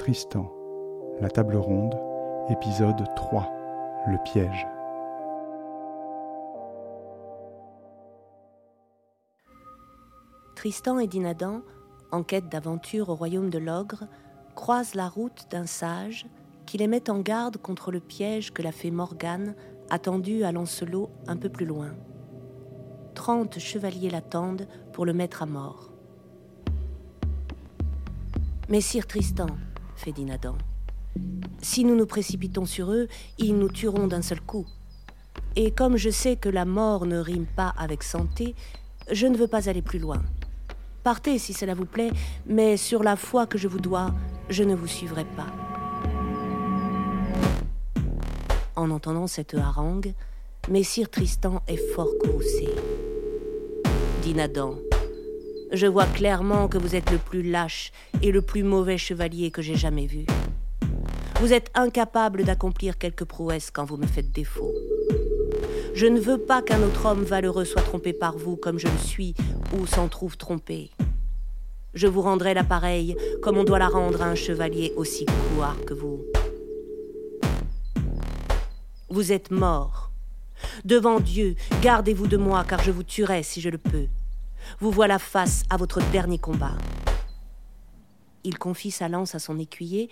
[0.00, 0.50] Tristan,
[1.20, 1.94] La table ronde,
[2.48, 3.52] épisode 3,
[4.08, 4.66] Le piège.
[10.56, 11.60] Tristan et Dinadan,
[12.12, 14.04] en quête d'aventure au royaume de l'ogre,
[14.54, 16.24] croisent la route d'un sage
[16.64, 19.54] qui les met en garde contre le piège que la fée Morgane
[19.90, 21.90] a à Lancelot un peu plus loin.
[23.14, 25.90] Trente chevaliers l'attendent pour le mettre à mort.
[28.70, 29.48] Messire Tristan,
[30.00, 30.56] fait Dinadan.
[31.60, 33.06] Si nous nous précipitons sur eux,
[33.38, 34.66] ils nous tueront d'un seul coup.
[35.56, 38.54] Et comme je sais que la mort ne rime pas avec santé,
[39.10, 40.22] je ne veux pas aller plus loin.
[41.02, 42.10] Partez si cela vous plaît,
[42.46, 44.14] mais sur la foi que je vous dois,
[44.48, 45.46] je ne vous suivrai pas.
[48.76, 50.14] En entendant cette harangue,
[50.68, 52.68] Messire Tristan est fort courroucé.
[54.22, 54.76] Dinadan,
[55.72, 57.92] je vois clairement que vous êtes le plus lâche
[58.22, 60.26] et le plus mauvais chevalier que j'ai jamais vu.
[61.40, 64.74] Vous êtes incapable d'accomplir quelque prouesse quand vous me faites défaut.
[65.94, 68.98] Je ne veux pas qu'un autre homme valeureux soit trompé par vous comme je le
[68.98, 69.34] suis
[69.76, 70.90] ou s'en trouve trompé.
[71.94, 75.94] Je vous rendrai l'appareil comme on doit la rendre à un chevalier aussi couard que
[75.94, 76.24] vous.
[79.08, 80.10] Vous êtes mort.
[80.84, 84.06] Devant Dieu, gardez-vous de moi car je vous tuerai si je le peux
[84.78, 86.76] vous voilà face à votre dernier combat.
[88.44, 90.08] Il confie sa lance à son écuyer,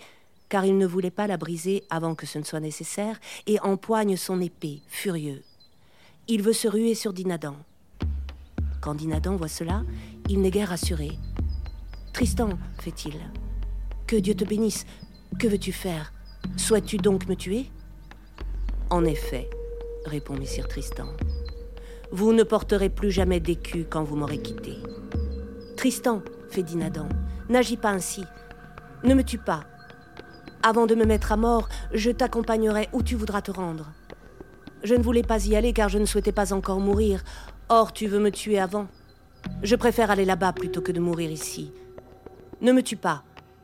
[0.49, 4.17] car il ne voulait pas la briser avant que ce ne soit nécessaire, et empoigne
[4.17, 5.43] son épée, furieux.
[6.27, 7.55] Il veut se ruer sur Dinadan.
[8.81, 9.83] Quand Dinadan voit cela,
[10.29, 11.11] il n'est guère rassuré.
[12.13, 13.15] Tristan, fait-il,
[14.07, 14.85] que Dieu te bénisse.
[15.37, 16.13] Que veux-tu faire?
[16.57, 17.71] Souhaites-tu donc me tuer?
[18.89, 19.49] En effet,
[20.05, 21.07] répond Messire Tristan.
[22.11, 24.77] Vous ne porterez plus jamais d'écu quand vous m'aurez quitté.
[25.77, 27.07] Tristan, fait Dinadan,
[27.49, 28.23] n'agis pas ainsi.
[29.03, 29.63] Ne me tue pas.
[30.63, 33.91] Avant de me mettre à mort, je t'accompagnerai où tu voudras te rendre.
[34.83, 37.23] Je ne voulais pas y aller car je ne souhaitais pas encore mourir.
[37.69, 38.87] Or, tu veux me tuer avant.
[39.61, 41.71] Je préfère aller là-bas plutôt que de mourir ici.
[42.61, 43.23] Ne me tue pas,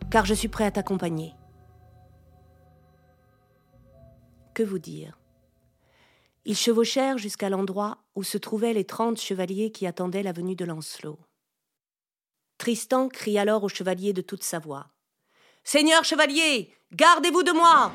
[0.10, 1.34] car je suis prêt à t'accompagner.
[4.54, 5.18] Que vous dire?
[6.46, 10.64] Ils chevauchèrent jusqu'à l'endroit où se trouvaient les trente chevaliers qui attendaient la venue de
[10.64, 11.20] Lancelot.
[12.58, 14.88] Tristan crie alors aux chevaliers de toute sa voix.
[15.64, 17.92] Seigneur chevalier, gardez-vous de moi.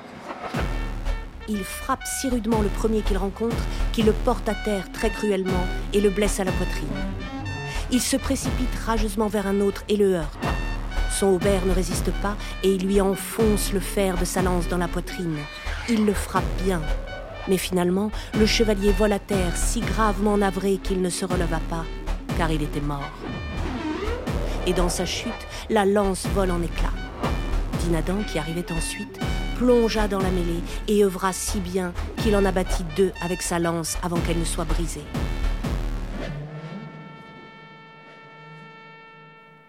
[1.48, 3.56] Il frappe si rudement le premier qu'il rencontre
[3.92, 6.88] qu'il le porte à terre très cruellement et le blesse à la poitrine.
[7.92, 10.38] Il se précipite rageusement vers un autre et le heurte.
[11.10, 14.78] Son aubert ne résiste pas et il lui enfonce le fer de sa lance dans
[14.78, 15.38] la poitrine.
[15.88, 16.82] Il le frappe bien,
[17.50, 21.84] mais finalement, le chevalier vole à terre, si gravement navré qu'il ne se releva pas,
[22.38, 23.10] car il était mort.
[24.68, 25.32] Et dans sa chute,
[25.68, 26.94] la lance vole en éclats.
[27.80, 29.18] Dinadan, qui arrivait ensuite,
[29.56, 33.98] plongea dans la mêlée et œuvra si bien qu'il en abattit deux avec sa lance
[34.00, 35.04] avant qu'elle ne soit brisée.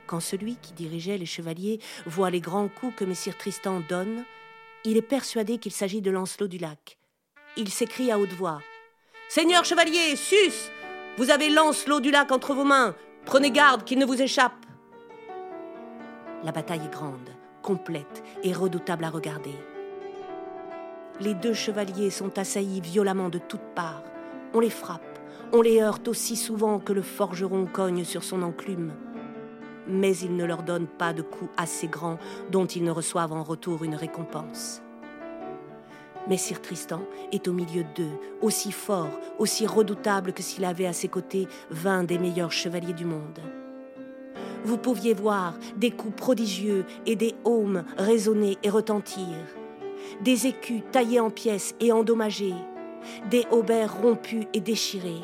[0.06, 4.24] Quand celui qui dirigeait les chevaliers voit les grands coups que Messire Tristan donne,
[4.86, 7.01] il est persuadé qu'il s'agit de Lancelot du Lac
[7.58, 8.60] il s'écrie à haute voix.
[9.30, 10.72] Seigneur chevalier, sus
[11.18, 12.96] Vous avez Lancelot du lac entre vos mains.
[13.26, 14.66] Prenez garde qu'il ne vous échappe.
[16.44, 17.30] La bataille est grande,
[17.62, 19.56] complète et redoutable à regarder.
[21.20, 24.04] Les deux chevaliers sont assaillis violemment de toutes parts.
[24.54, 25.20] On les frappe,
[25.54, 28.94] on les heurte aussi souvent que le forgeron cogne sur son enclume.
[29.88, 32.18] Mais il ne leur donne pas de coups assez grands
[32.50, 34.82] dont ils ne reçoivent en retour une récompense.
[36.32, 37.02] Messire Tristan
[37.34, 42.06] est au milieu d'eux, aussi fort, aussi redoutable que s'il avait à ses côtés vingt
[42.06, 43.42] des meilleurs chevaliers du monde.
[44.64, 49.28] Vous pouviez voir des coups prodigieux et des aumes résonner et retentir,
[50.22, 52.56] des écus taillés en pièces et endommagés,
[53.30, 55.20] des hauberts rompus et déchirés.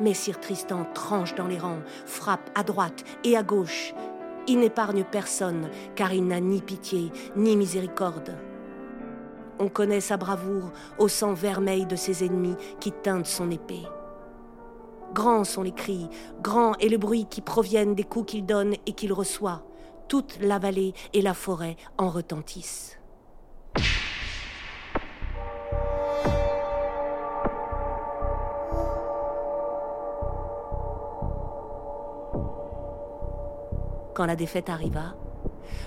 [0.00, 3.92] Messire Tristan tranche dans les rangs, frappe à droite et à gauche.
[4.48, 8.34] Il n'épargne personne, car il n'a ni pitié ni miséricorde.
[9.58, 13.86] On connaît sa bravoure au sang vermeil de ses ennemis qui teintent son épée.
[15.14, 16.08] Grands sont les cris,
[16.42, 19.62] grands est le bruit qui proviennent des coups qu'il donne et qu'il reçoit.
[20.08, 22.98] Toute la vallée et la forêt en retentissent.
[34.14, 35.14] Quand la défaite arriva,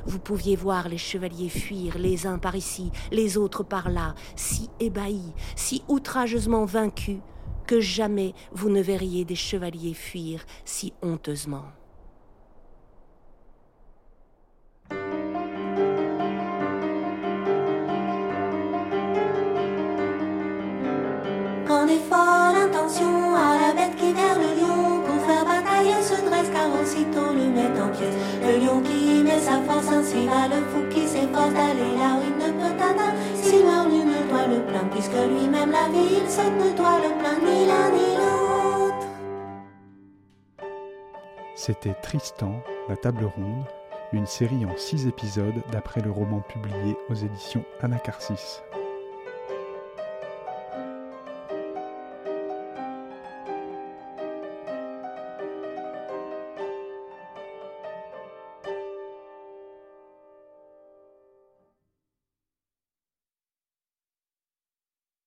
[0.05, 4.69] vous pouviez voir les chevaliers fuir les uns par ici, les autres par là, si
[4.79, 7.19] ébahis, si outrageusement vaincus,
[7.67, 11.65] que jamais vous ne verriez des chevaliers fuir si honteusement.
[27.17, 28.15] on le met en pièces.
[28.41, 32.21] Le lion qui met sa force ainsi va, le fou qui s'efforce d'aller là où
[32.27, 33.13] il ne peut atteindre.
[33.35, 36.99] Si mort lui ne doit le plaindre, puisque lui-même la vie, il se ne doit
[36.99, 39.07] le plaindre, ni l'un ni l'autre.
[41.55, 43.65] C'était Tristan, la table ronde,
[44.13, 48.61] une série en six épisodes d'après le roman publié aux éditions Anacarsis.